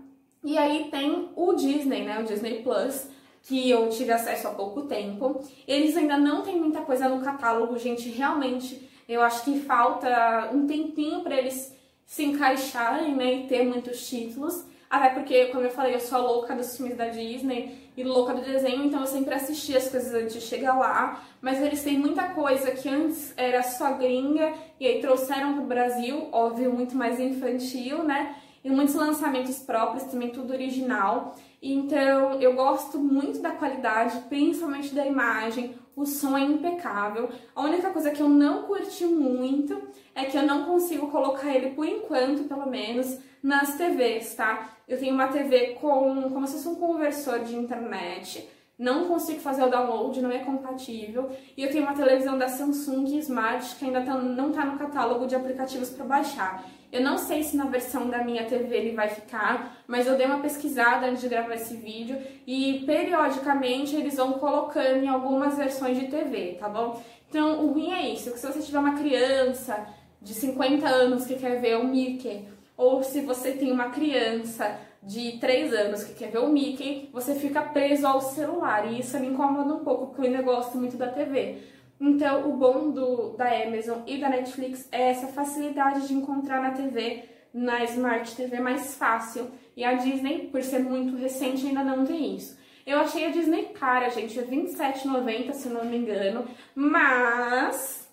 E 0.45 0.59
aí 0.59 0.89
tem 0.91 1.31
o 1.35 1.55
Disney, 1.55 2.05
né? 2.05 2.21
O 2.21 2.25
Disney 2.25 2.63
Plus, 2.63 3.09
que 3.49 3.71
eu 3.71 3.89
tive 3.89 4.13
acesso 4.13 4.47
há 4.47 4.51
pouco 4.51 4.83
tempo. 4.83 5.43
Eles 5.67 5.97
ainda 5.97 6.19
não 6.19 6.43
têm 6.43 6.61
muita 6.61 6.83
coisa 6.83 7.09
no 7.09 7.25
catálogo, 7.25 7.79
gente. 7.79 8.11
Realmente, 8.11 8.87
eu 9.09 9.23
acho 9.23 9.43
que 9.43 9.61
falta 9.61 10.51
um 10.53 10.67
tempinho 10.67 11.23
para 11.23 11.35
eles 11.35 11.75
se 12.05 12.25
encaixarem, 12.25 13.17
né? 13.17 13.33
E 13.33 13.47
ter 13.47 13.65
muitos 13.65 14.07
títulos. 14.07 14.67
Até 14.91 15.11
porque, 15.11 15.47
como 15.47 15.65
eu 15.65 15.71
falei, 15.71 15.95
eu 15.95 16.01
sou 16.01 16.21
louca 16.21 16.55
dos 16.55 16.77
filmes 16.77 16.97
da 16.97 17.09
Disney 17.09 17.91
e 17.97 18.05
louca 18.05 18.35
do 18.35 18.43
desenho, 18.43 18.85
então 18.85 19.01
eu 19.01 19.07
sempre 19.07 19.35
assisti 19.35 19.77
as 19.77 19.89
coisas 19.89 20.15
antes 20.15 20.35
de 20.35 20.41
chegar 20.43 20.79
lá. 20.79 21.23
Mas 21.41 21.61
eles 21.61 21.83
têm 21.83 21.99
muita 21.99 22.29
coisa 22.29 22.71
que 22.71 22.89
antes 22.89 23.33
era 23.37 23.63
só 23.63 23.95
gringa 23.95 24.53
e 24.79 24.87
aí 24.87 25.01
trouxeram 25.01 25.55
pro 25.55 25.65
Brasil, 25.65 26.29
óbvio, 26.33 26.73
muito 26.73 26.95
mais 26.95 27.19
infantil, 27.19 28.03
né? 28.03 28.37
E 28.65 28.71
muitos 28.71 28.95
lançamentos 28.95 29.59
próprios, 29.59 30.05
também 30.05 30.31
tudo 30.31 30.53
original. 30.53 31.35
Então 31.63 32.41
eu 32.41 32.55
gosto 32.55 32.99
muito 32.99 33.41
da 33.41 33.51
qualidade, 33.53 34.19
principalmente 34.29 34.95
da 34.95 35.07
imagem, 35.07 35.75
o 35.97 36.07
som 36.07 36.37
é 36.37 36.43
impecável. 36.43 37.29
A 37.55 37.63
única 37.63 37.91
coisa 37.91 38.11
que 38.11 38.21
eu 38.21 38.29
não 38.29 38.63
curti 38.63 39.05
muito 39.05 39.81
é 40.15 40.25
que 40.25 40.37
eu 40.37 40.43
não 40.43 40.65
consigo 40.65 41.09
colocar 41.09 41.55
ele, 41.55 41.71
por 41.71 41.87
enquanto, 41.87 42.45
pelo 42.49 42.67
menos, 42.67 43.19
nas 43.43 43.77
TVs, 43.77 44.35
tá? 44.35 44.71
Eu 44.87 44.99
tenho 44.99 45.15
uma 45.15 45.29
TV 45.29 45.77
com 45.81 46.31
como 46.31 46.47
se 46.47 46.55
fosse 46.55 46.69
um 46.69 46.75
conversor 46.77 47.41
de 47.41 47.57
internet 47.57 48.49
não 48.79 49.09
consigo 49.09 49.41
fazer 49.41 49.65
o 49.65 49.69
download, 49.69 50.23
não 50.23 50.31
é 50.31 50.39
compatível. 50.39 51.29
E 51.57 51.65
eu 51.65 51.71
tenho 51.71 51.83
uma 51.83 51.95
televisão 51.95 52.39
da 52.39 52.49
Samsung 52.49 53.19
Smart 53.19 53.75
que 53.75 53.85
ainda 53.85 54.03
tá, 54.03 54.15
não 54.15 54.51
está 54.51 54.65
no 54.65 54.79
catálogo 54.79 55.27
de 55.27 55.35
aplicativos 55.35 55.91
para 55.91 56.05
baixar. 56.05 56.65
Eu 56.91 57.03
não 57.03 57.19
sei 57.19 57.43
se 57.43 57.57
na 57.57 57.67
versão 57.67 58.09
da 58.09 58.25
minha 58.25 58.45
TV 58.45 58.75
ele 58.75 58.97
vai 58.97 59.09
ficar, 59.09 59.77
mas 59.87 60.07
eu 60.07 60.17
dei 60.17 60.27
uma 60.27 60.41
pesquisada 60.41 61.07
antes 61.07 61.21
de 61.21 61.29
gravar 61.29 61.55
esse 61.55 61.77
vídeo 61.77 62.19
e 62.47 62.83
periodicamente 62.87 63.95
eles 63.95 64.17
vão 64.17 64.35
colocando 64.35 65.05
em 65.05 65.09
algumas 65.09 65.57
versões 65.57 65.99
de 65.99 66.07
TV, 66.07 66.57
tá 66.59 66.69
bom? 66.69 67.03
Então 67.29 67.65
o 67.65 67.73
ruim 67.73 67.93
é 67.93 68.09
isso, 68.09 68.33
que 68.33 68.39
se 68.39 68.47
você 68.47 68.61
tiver 68.61 68.79
uma 68.79 68.99
criança 68.99 69.87
de 70.21 70.33
50 70.33 70.89
anos 70.89 71.27
que 71.27 71.35
quer 71.35 71.61
ver 71.61 71.77
o 71.77 71.85
Mickey, 71.87 72.49
ou 72.77 73.03
se 73.03 73.21
você 73.21 73.53
tem 73.53 73.71
uma 73.71 73.91
criança 73.91 74.79
de 75.03 75.39
3 75.39 75.73
anos 75.73 76.05
que 76.05 76.15
quer 76.15 76.31
ver 76.31 76.39
o 76.39 76.49
Mickey, 76.49 77.09
você 77.13 77.35
fica 77.35 77.61
preso 77.63 78.07
ao 78.07 78.21
celular. 78.21 78.91
E 78.91 79.01
isso 79.01 79.19
me 79.19 79.29
incomoda 79.29 79.75
um 79.75 79.85
pouco, 79.85 80.07
porque 80.07 80.23
eu 80.23 80.27
ainda 80.27 80.43
gosto 80.43 80.79
muito 80.79 80.97
da 80.97 81.09
TV. 81.09 81.59
Então, 82.01 82.49
o 82.49 82.57
bom 82.57 82.91
do, 82.91 83.31
da 83.31 83.47
Amazon 83.63 84.01
e 84.07 84.19
da 84.19 84.29
Netflix 84.29 84.89
é 84.93 85.11
essa 85.11 85.27
facilidade 85.29 86.07
de 86.07 86.15
encontrar 86.15 86.63
na 86.63 86.71
TV, 86.71 87.25
na 87.53 87.83
Smart 87.85 88.37
TV 88.37 88.61
mais 88.61 88.95
fácil. 88.95 89.51
E 89.77 89.85
a 89.85 89.95
Disney, 89.95 90.49
por 90.51 90.63
ser 90.63 90.81
muito 90.81 91.17
recente, 91.17 91.67
ainda 91.67 91.83
não 91.83 92.05
tem 92.07 92.37
isso. 92.37 92.57
Eu 92.87 93.01
achei 93.01 93.27
a 93.27 93.31
Disney 93.31 93.67
cara, 93.75 94.09
gente, 94.09 94.39
é 94.39 94.43
R$27,90, 94.43 95.53
se 95.53 95.69
não 95.69 95.85
me 95.85 95.99
engano, 95.99 96.47
mas 96.75 98.09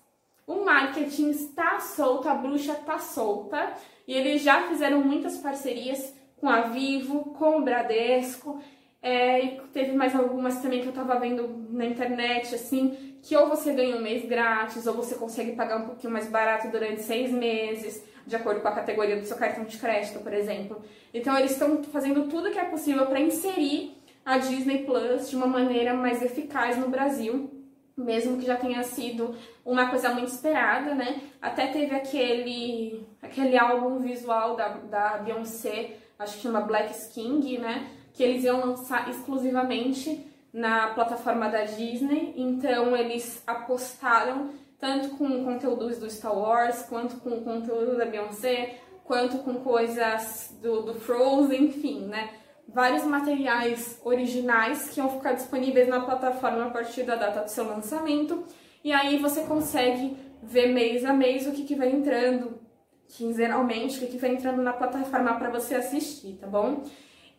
o 0.46 0.64
marketing 0.64 1.30
está 1.30 1.80
solto, 1.80 2.28
a 2.28 2.34
bruxa 2.34 2.72
está 2.72 2.98
solta, 2.98 3.72
e 4.06 4.12
eles 4.12 4.42
já 4.42 4.68
fizeram 4.68 5.00
muitas 5.00 5.38
parcerias 5.38 6.14
com 6.36 6.48
a 6.48 6.62
Vivo, 6.62 7.32
com 7.38 7.58
o 7.58 7.62
Bradesco, 7.62 8.60
é, 9.00 9.44
e 9.44 9.60
teve 9.72 9.92
mais 9.92 10.14
algumas 10.14 10.60
também 10.60 10.82
que 10.82 10.88
eu 10.88 10.92
tava 10.92 11.18
vendo 11.18 11.66
na 11.70 11.86
internet, 11.86 12.54
assim, 12.54 13.15
que 13.26 13.36
ou 13.36 13.48
você 13.48 13.72
ganha 13.72 13.96
um 13.96 14.00
mês 14.00 14.24
grátis, 14.24 14.86
ou 14.86 14.94
você 14.94 15.16
consegue 15.16 15.56
pagar 15.56 15.78
um 15.78 15.86
pouquinho 15.86 16.12
mais 16.12 16.28
barato 16.30 16.68
durante 16.68 17.02
seis 17.02 17.32
meses, 17.32 18.00
de 18.24 18.36
acordo 18.36 18.60
com 18.60 18.68
a 18.68 18.72
categoria 18.72 19.16
do 19.16 19.26
seu 19.26 19.36
cartão 19.36 19.64
de 19.64 19.76
crédito, 19.78 20.20
por 20.20 20.32
exemplo. 20.32 20.80
Então 21.12 21.36
eles 21.36 21.50
estão 21.50 21.82
fazendo 21.82 22.28
tudo 22.28 22.52
que 22.52 22.58
é 22.58 22.64
possível 22.66 23.04
para 23.06 23.18
inserir 23.18 23.96
a 24.24 24.38
Disney 24.38 24.84
Plus 24.84 25.28
de 25.28 25.34
uma 25.34 25.48
maneira 25.48 25.92
mais 25.92 26.22
eficaz 26.22 26.78
no 26.78 26.88
Brasil, 26.88 27.50
mesmo 27.96 28.38
que 28.38 28.46
já 28.46 28.54
tenha 28.54 28.84
sido 28.84 29.34
uma 29.64 29.90
coisa 29.90 30.10
muito 30.10 30.28
esperada, 30.28 30.94
né? 30.94 31.20
Até 31.42 31.66
teve 31.66 31.96
aquele, 31.96 33.04
aquele 33.20 33.58
álbum 33.58 33.98
visual 33.98 34.54
da, 34.54 34.68
da 34.68 35.18
Beyoncé, 35.18 35.96
acho 36.16 36.36
que 36.36 36.42
chama 36.42 36.60
Black 36.60 36.94
King, 37.12 37.58
né? 37.58 37.90
Que 38.12 38.22
eles 38.22 38.44
iam 38.44 38.64
lançar 38.64 39.10
exclusivamente 39.10 40.24
na 40.52 40.88
plataforma 40.88 41.48
da 41.48 41.64
Disney, 41.64 42.34
então 42.36 42.96
eles 42.96 43.42
apostaram 43.46 44.50
tanto 44.78 45.16
com 45.16 45.44
conteúdos 45.44 45.98
do 45.98 46.10
Star 46.10 46.36
Wars, 46.36 46.82
quanto 46.82 47.16
com 47.16 47.42
conteúdo 47.42 47.96
da 47.96 48.04
Beyoncé, 48.04 48.78
quanto 49.04 49.38
com 49.38 49.54
coisas 49.54 50.54
do, 50.60 50.82
do 50.82 50.94
Frozen, 50.94 51.64
enfim, 51.64 52.06
né? 52.06 52.30
Vários 52.68 53.04
materiais 53.04 54.00
originais 54.04 54.88
que 54.88 55.00
vão 55.00 55.10
ficar 55.10 55.32
disponíveis 55.32 55.88
na 55.88 56.00
plataforma 56.00 56.66
a 56.66 56.70
partir 56.70 57.04
da 57.04 57.14
data 57.14 57.42
do 57.42 57.50
seu 57.50 57.64
lançamento. 57.64 58.44
E 58.82 58.92
aí 58.92 59.18
você 59.18 59.42
consegue 59.42 60.16
ver 60.42 60.72
mês 60.72 61.04
a 61.04 61.12
mês 61.12 61.46
o 61.46 61.52
que, 61.52 61.64
que 61.64 61.74
vai 61.74 61.90
entrando, 61.90 62.58
quinzenalmente, 63.08 63.96
o 63.96 64.00
que, 64.00 64.12
que 64.12 64.18
vai 64.18 64.30
entrando 64.30 64.62
na 64.62 64.72
plataforma 64.72 65.34
para 65.34 65.50
você 65.50 65.76
assistir, 65.76 66.38
tá 66.40 66.46
bom? 66.46 66.82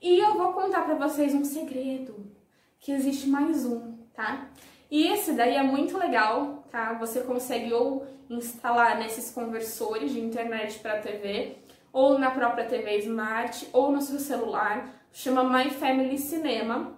E 0.02 0.20
eu 0.20 0.36
vou 0.36 0.54
contar 0.54 0.84
para 0.84 0.96
vocês 0.96 1.34
um 1.34 1.44
segredo, 1.44 2.32
que 2.79 2.91
existe 2.91 3.27
mais 3.27 3.65
um, 3.65 3.98
tá? 4.13 4.50
E 4.89 5.07
esse 5.07 5.34
daí 5.34 5.55
é 5.55 5.63
muito 5.63 5.98
legal, 5.98 6.63
tá? 6.72 6.93
Você 6.93 7.22
consegue 7.22 7.74
ou 7.74 8.05
instalar 8.29 8.98
nesses 8.98 9.31
conversores 9.31 10.12
de 10.12 10.19
internet 10.19 10.79
para 10.79 11.00
TV, 11.00 11.57
ou 11.91 12.17
na 12.17 12.31
própria 12.31 12.65
TV 12.65 12.98
Smart, 13.00 13.67
ou 13.74 13.91
no 13.91 14.01
seu 14.01 14.19
celular. 14.19 14.93
Chama 15.12 15.43
My 15.43 15.69
Family 15.72 16.17
Cinema, 16.17 16.98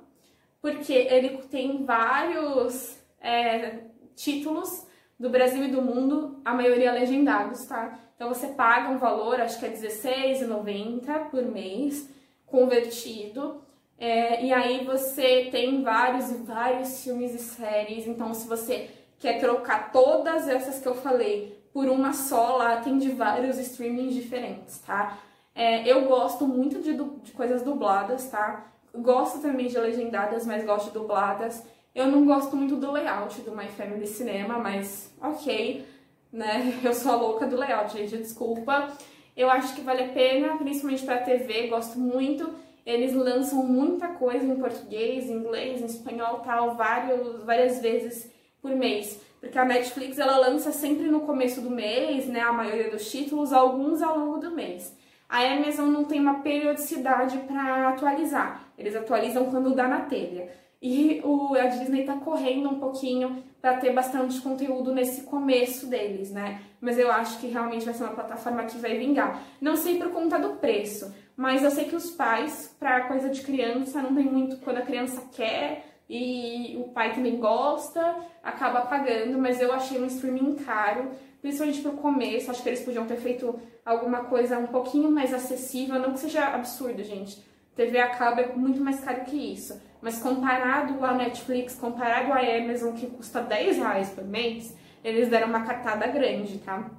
porque 0.62 0.94
ele 0.94 1.38
tem 1.50 1.86
vários 1.86 2.98
é, 3.22 3.80
títulos 4.16 4.86
do 5.20 5.30
Brasil 5.30 5.66
e 5.66 5.72
do 5.72 5.82
mundo, 5.82 6.42
a 6.46 6.54
maioria 6.54 6.92
legendados, 6.92 7.66
tá? 7.66 8.00
Então 8.16 8.30
você 8.30 8.48
paga 8.48 8.90
um 8.90 8.98
valor, 8.98 9.40
acho 9.40 9.60
que 9.60 9.66
é 9.66 9.70
R$16,90 9.70 11.30
por 11.30 11.44
mês, 11.44 12.10
convertido. 12.46 13.62
É, 14.00 14.46
e 14.46 14.54
aí 14.54 14.86
você 14.86 15.50
tem 15.52 15.84
vários 15.84 16.32
e 16.32 16.36
vários 16.36 17.04
filmes 17.04 17.34
e 17.36 17.40
séries. 17.40 18.08
Então, 18.08 18.34
se 18.34 18.48
você 18.48 18.90
quer 19.20 19.40
trocar 19.40 19.92
todas 19.92 20.48
essas 20.48 20.82
que 20.82 20.88
eu 20.88 20.96
falei 20.96 21.60
por 21.74 21.86
uma 21.88 22.14
só, 22.14 22.56
lá 22.56 22.78
tem 22.78 22.98
de 22.98 23.10
vários 23.10 23.58
streamings 23.58 24.16
diferentes, 24.16 24.80
tá? 24.80 25.20
É, 25.54 25.86
eu 25.86 26.06
gosto 26.06 26.48
muito 26.48 26.82
de, 26.82 26.94
de 26.94 27.32
coisas 27.34 27.62
dubladas, 27.62 28.30
tá? 28.30 28.72
Gosto 28.96 29.42
também 29.42 29.68
de 29.68 29.78
legendadas, 29.78 30.46
mas 30.46 30.66
gosto 30.66 30.88
de 30.88 30.94
dubladas. 30.94 31.62
Eu 31.94 32.08
não 32.08 32.26
gosto 32.26 32.56
muito 32.56 32.78
do 32.78 32.92
layout 32.92 33.42
do 33.42 33.56
My 33.56 33.68
Family 33.68 34.08
Cinema, 34.08 34.58
mas 34.58 35.14
ok, 35.22 35.86
né? 36.32 36.80
Eu 36.82 36.94
sou 36.94 37.12
a 37.12 37.16
louca 37.16 37.46
do 37.46 37.58
layout, 37.58 37.92
gente, 37.92 38.18
desculpa. 38.18 38.88
Eu 39.36 39.50
acho 39.50 39.76
que 39.76 39.82
vale 39.82 40.04
a 40.04 40.10
pena, 40.10 40.58
principalmente 40.58 41.04
pra 41.04 41.18
TV, 41.18 41.68
gosto 41.68 42.00
muito. 42.00 42.50
Eles 42.86 43.14
lançam 43.14 43.64
muita 43.64 44.08
coisa 44.08 44.46
em 44.46 44.56
português, 44.56 45.30
inglês, 45.30 45.82
em 45.82 45.86
espanhol, 45.86 46.40
tal, 46.40 46.76
vários, 46.76 47.44
várias 47.44 47.80
vezes 47.80 48.32
por 48.62 48.72
mês. 48.72 49.22
Porque 49.40 49.58
a 49.58 49.66
Netflix 49.66 50.20
ela 50.20 50.38
lança 50.38 50.72
sempre 50.72 51.08
no 51.08 51.22
começo 51.22 51.62
do 51.62 51.70
mês, 51.70 52.28
né, 52.28 52.42
a 52.42 52.52
maioria 52.52 52.90
dos 52.90 53.10
títulos, 53.10 53.54
alguns 53.54 54.02
ao 54.02 54.18
longo 54.18 54.38
do 54.40 54.52
mês. 54.52 54.98
A 55.30 55.44
Amazon 55.44 55.90
não 55.90 56.04
tem 56.06 56.20
uma 56.20 56.42
periodicidade 56.42 57.38
para 57.40 57.90
atualizar. 57.90 58.64
Eles 58.78 58.96
atualizam 58.96 59.46
quando 59.46 59.76
dá 59.76 59.88
na 59.88 60.02
telha. 60.02 60.50
E 60.82 61.22
o, 61.24 61.54
a 61.56 61.68
Disney 61.68 62.06
tá 62.06 62.16
correndo 62.16 62.70
um 62.70 62.80
pouquinho 62.80 63.44
para 63.62 63.78
ter 63.78 63.94
bastante 63.94 64.40
conteúdo 64.40 64.94
nesse 64.94 65.24
começo 65.24 65.88
deles, 65.88 66.32
né? 66.32 66.62
Mas 66.80 66.98
eu 66.98 67.12
acho 67.12 67.38
que 67.40 67.48
realmente 67.48 67.84
vai 67.84 67.94
ser 67.94 68.04
uma 68.04 68.14
plataforma 68.14 68.64
que 68.64 68.78
vai 68.78 68.98
vingar. 68.98 69.44
Não 69.60 69.76
sei 69.76 69.98
por 69.98 70.10
conta 70.10 70.40
do 70.40 70.56
preço, 70.56 71.14
mas 71.40 71.64
eu 71.64 71.72
sei 71.72 71.86
que 71.86 71.96
os 71.96 72.12
pais, 72.12 72.76
para 72.78 73.08
coisa 73.08 73.30
de 73.30 73.42
criança, 73.42 74.02
não 74.02 74.14
tem 74.14 74.26
muito 74.26 74.58
quando 74.58 74.80
a 74.80 74.82
criança 74.82 75.24
quer 75.32 75.86
e 76.10 76.76
o 76.78 76.90
pai 76.90 77.16
também 77.16 77.40
gosta, 77.40 78.18
acaba 78.44 78.82
pagando, 78.82 79.38
mas 79.38 79.62
eu 79.62 79.72
achei 79.72 80.02
um 80.02 80.06
streaming 80.06 80.56
caro, 80.56 81.12
principalmente 81.42 81.80
pro 81.80 81.94
começo, 81.94 82.52
acho 82.52 82.62
que 82.62 82.68
eles 82.68 82.84
podiam 82.84 83.06
ter 83.06 83.16
feito 83.16 83.58
alguma 83.86 84.26
coisa 84.26 84.60
um 84.60 84.68
pouquinho 84.68 85.10
mais 85.10 85.34
acessível, 85.34 85.98
não 85.98 86.12
que 86.12 86.20
seja 86.20 86.46
absurdo, 86.46 87.02
gente. 87.06 87.42
TV 87.74 88.00
a 88.00 88.10
cabo 88.10 88.42
é 88.42 88.48
muito 88.48 88.82
mais 88.82 89.00
caro 89.00 89.24
que 89.24 89.38
isso, 89.38 89.82
mas 90.02 90.22
comparado 90.22 91.06
à 91.06 91.14
Netflix, 91.14 91.74
comparado 91.74 92.34
à 92.34 92.40
Amazon, 92.40 92.94
que 92.96 93.08
custa 93.08 93.40
10 93.40 93.78
reais 93.78 94.10
por 94.10 94.26
mês, 94.26 94.76
eles 95.02 95.30
deram 95.30 95.48
uma 95.48 95.62
cartada 95.62 96.06
grande, 96.08 96.58
tá? 96.58 96.92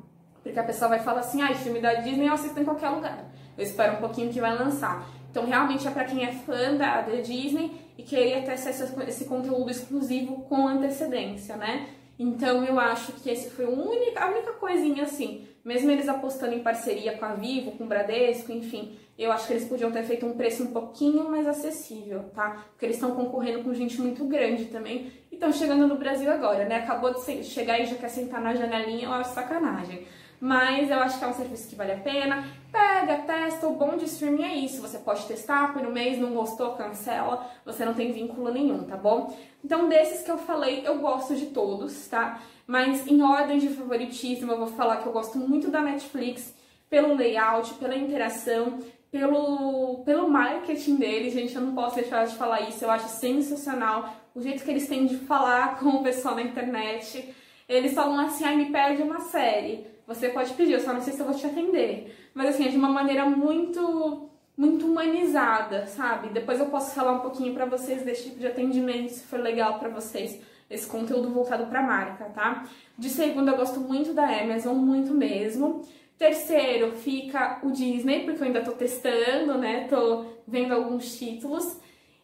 Porque 0.42 0.58
a 0.58 0.64
pessoa 0.64 0.88
vai 0.88 1.00
falar 1.00 1.20
assim, 1.20 1.42
ah, 1.42 1.54
filme 1.54 1.78
da 1.78 1.92
Disney 1.96 2.28
eu 2.28 2.32
assisto 2.32 2.58
em 2.58 2.64
qualquer 2.64 2.88
lugar. 2.88 3.29
Eu 3.60 3.66
espero 3.66 3.92
um 3.92 4.00
pouquinho 4.00 4.32
que 4.32 4.40
vai 4.40 4.56
lançar. 4.56 5.06
Então, 5.30 5.44
realmente 5.44 5.86
é 5.86 5.90
para 5.90 6.04
quem 6.04 6.24
é 6.24 6.32
fã 6.32 6.74
da, 6.74 7.02
da 7.02 7.16
Disney 7.16 7.70
e 7.98 8.02
queria 8.02 8.40
ter 8.40 8.52
acesso 8.52 8.98
a 8.98 9.04
esse 9.04 9.26
conteúdo 9.26 9.70
exclusivo 9.70 10.40
com 10.48 10.66
antecedência, 10.66 11.56
né? 11.56 11.90
Então, 12.18 12.64
eu 12.64 12.80
acho 12.80 13.12
que 13.12 13.28
esse 13.28 13.50
foi 13.50 13.66
a 13.66 13.68
única, 13.68 14.24
a 14.24 14.30
única 14.30 14.52
coisinha 14.54 15.02
assim. 15.02 15.46
Mesmo 15.62 15.90
eles 15.90 16.08
apostando 16.08 16.54
em 16.54 16.62
parceria 16.62 17.18
com 17.18 17.24
a 17.26 17.34
Vivo, 17.34 17.72
com 17.72 17.84
o 17.84 17.86
Bradesco, 17.86 18.50
enfim, 18.50 18.98
eu 19.18 19.30
acho 19.30 19.46
que 19.46 19.52
eles 19.52 19.68
podiam 19.68 19.92
ter 19.92 20.04
feito 20.04 20.24
um 20.24 20.32
preço 20.32 20.62
um 20.62 20.68
pouquinho 20.68 21.28
mais 21.28 21.46
acessível, 21.46 22.30
tá? 22.34 22.64
Porque 22.70 22.86
eles 22.86 22.96
estão 22.96 23.14
concorrendo 23.14 23.62
com 23.62 23.74
gente 23.74 24.00
muito 24.00 24.24
grande 24.24 24.64
também 24.66 25.12
e 25.30 25.34
estão 25.34 25.52
chegando 25.52 25.86
no 25.86 25.96
Brasil 25.96 26.32
agora, 26.32 26.64
né? 26.64 26.76
Acabou 26.76 27.12
de 27.12 27.44
chegar 27.44 27.78
e 27.78 27.84
já 27.84 27.96
quer 27.96 28.08
sentar 28.08 28.40
na 28.40 28.54
janelinha, 28.54 29.04
eu 29.04 29.12
acho 29.12 29.34
sacanagem 29.34 30.06
mas 30.40 30.90
eu 30.90 30.98
acho 31.00 31.18
que 31.18 31.24
é 31.24 31.28
um 31.28 31.34
serviço 31.34 31.68
que 31.68 31.76
vale 31.76 31.92
a 31.92 31.98
pena. 31.98 32.44
Pega, 32.72 33.18
testa, 33.18 33.68
o 33.68 33.74
bom 33.74 33.96
de 33.96 34.06
streaming 34.06 34.44
é 34.44 34.54
isso. 34.54 34.80
Você 34.80 34.98
pode 34.98 35.26
testar 35.26 35.72
por 35.72 35.82
um 35.82 35.92
mês, 35.92 36.18
não 36.18 36.32
gostou, 36.32 36.72
cancela, 36.72 37.46
você 37.64 37.84
não 37.84 37.92
tem 37.92 38.12
vínculo 38.12 38.50
nenhum, 38.50 38.84
tá 38.84 38.96
bom? 38.96 39.36
Então, 39.62 39.88
desses 39.88 40.22
que 40.22 40.30
eu 40.30 40.38
falei, 40.38 40.82
eu 40.86 40.98
gosto 40.98 41.36
de 41.36 41.46
todos, 41.46 42.08
tá? 42.08 42.40
Mas 42.66 43.06
em 43.06 43.20
ordem 43.20 43.58
de 43.58 43.68
favoritismo, 43.68 44.52
eu 44.52 44.58
vou 44.58 44.68
falar 44.68 44.96
que 44.98 45.06
eu 45.06 45.12
gosto 45.12 45.36
muito 45.38 45.70
da 45.70 45.82
Netflix 45.82 46.54
pelo 46.88 47.14
layout, 47.14 47.74
pela 47.74 47.96
interação, 47.96 48.78
pelo, 49.10 50.02
pelo 50.04 50.28
marketing 50.28 50.96
deles, 50.96 51.34
gente, 51.34 51.54
eu 51.54 51.62
não 51.62 51.74
posso 51.74 51.96
deixar 51.96 52.26
de 52.26 52.34
falar 52.36 52.62
isso, 52.62 52.84
eu 52.84 52.90
acho 52.90 53.08
sensacional 53.08 54.14
o 54.34 54.40
jeito 54.40 54.64
que 54.64 54.70
eles 54.70 54.88
têm 54.88 55.06
de 55.06 55.16
falar 55.18 55.78
com 55.80 55.88
o 55.88 56.02
pessoal 56.02 56.34
na 56.34 56.42
internet. 56.42 57.34
Eles 57.68 57.92
falam 57.92 58.18
assim, 58.20 58.44
ai, 58.44 58.56
me 58.56 58.72
pede 58.72 59.02
uma 59.02 59.20
série. 59.20 59.86
Você 60.10 60.28
pode 60.28 60.52
pedir, 60.54 60.72
eu 60.72 60.80
só 60.80 60.92
não 60.92 61.00
sei 61.00 61.12
se 61.12 61.20
eu 61.20 61.24
vou 61.24 61.34
te 61.34 61.46
atender. 61.46 62.12
Mas 62.34 62.48
assim, 62.48 62.66
é 62.66 62.68
de 62.68 62.76
uma 62.76 62.88
maneira 62.88 63.24
muito 63.26 64.28
muito 64.56 64.84
humanizada, 64.84 65.86
sabe? 65.86 66.30
Depois 66.30 66.58
eu 66.58 66.66
posso 66.66 66.94
falar 66.94 67.12
um 67.12 67.20
pouquinho 67.20 67.54
para 67.54 67.64
vocês 67.64 68.02
desse 68.02 68.24
tipo 68.24 68.40
de 68.40 68.46
atendimento, 68.46 69.08
se 69.08 69.22
for 69.22 69.38
legal 69.38 69.78
para 69.78 69.88
vocês, 69.88 70.38
esse 70.68 70.86
conteúdo 70.86 71.30
voltado 71.30 71.66
para 71.66 71.80
marca, 71.80 72.24
tá? 72.26 72.68
De 72.98 73.08
segundo, 73.08 73.48
eu 73.48 73.56
gosto 73.56 73.78
muito 73.80 74.12
da 74.12 74.26
Amazon, 74.26 74.76
muito 74.76 75.14
mesmo. 75.14 75.82
Terceiro, 76.18 76.92
fica 76.92 77.60
o 77.62 77.70
Disney, 77.70 78.24
porque 78.24 78.42
eu 78.42 78.46
ainda 78.48 78.62
tô 78.62 78.72
testando, 78.72 79.56
né? 79.56 79.86
Tô 79.88 80.26
vendo 80.46 80.74
alguns 80.74 81.16
títulos. 81.16 81.80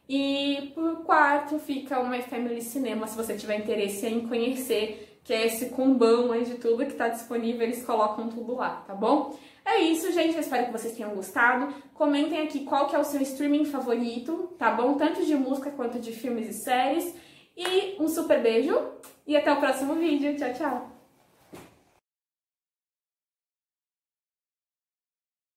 E 0.08 0.72
por 0.74 1.04
quarto, 1.04 1.58
fica 1.60 2.00
o 2.00 2.08
My 2.08 2.20
Family 2.20 2.60
Cinema, 2.60 3.06
se 3.06 3.16
você 3.16 3.34
tiver 3.36 3.60
interesse 3.60 4.06
em 4.06 4.28
conhecer 4.28 5.15
que 5.26 5.32
é 5.34 5.44
esse 5.44 5.70
combão 5.70 6.30
aí 6.30 6.44
de 6.44 6.54
tudo 6.54 6.86
que 6.86 6.92
está 6.92 7.08
disponível, 7.08 7.62
eles 7.62 7.84
colocam 7.84 8.28
tudo 8.28 8.54
lá, 8.54 8.84
tá 8.86 8.94
bom? 8.94 9.36
É 9.64 9.80
isso, 9.80 10.12
gente. 10.12 10.34
Eu 10.34 10.40
espero 10.40 10.66
que 10.66 10.72
vocês 10.72 10.96
tenham 10.96 11.10
gostado. 11.16 11.74
Comentem 11.92 12.40
aqui 12.40 12.60
qual 12.60 12.86
que 12.86 12.94
é 12.94 12.98
o 12.98 13.04
seu 13.04 13.20
streaming 13.20 13.64
favorito, 13.64 14.54
tá 14.56 14.70
bom? 14.70 14.94
Tanto 14.94 15.26
de 15.26 15.34
música 15.34 15.72
quanto 15.72 15.98
de 15.98 16.12
filmes 16.12 16.48
e 16.48 16.52
séries. 16.52 17.12
E 17.56 18.00
um 18.00 18.06
super 18.06 18.40
beijo 18.40 18.78
e 19.26 19.36
até 19.36 19.52
o 19.52 19.58
próximo 19.58 19.94
vídeo. 19.96 20.36
Tchau, 20.36 20.54
tchau! 20.54 20.95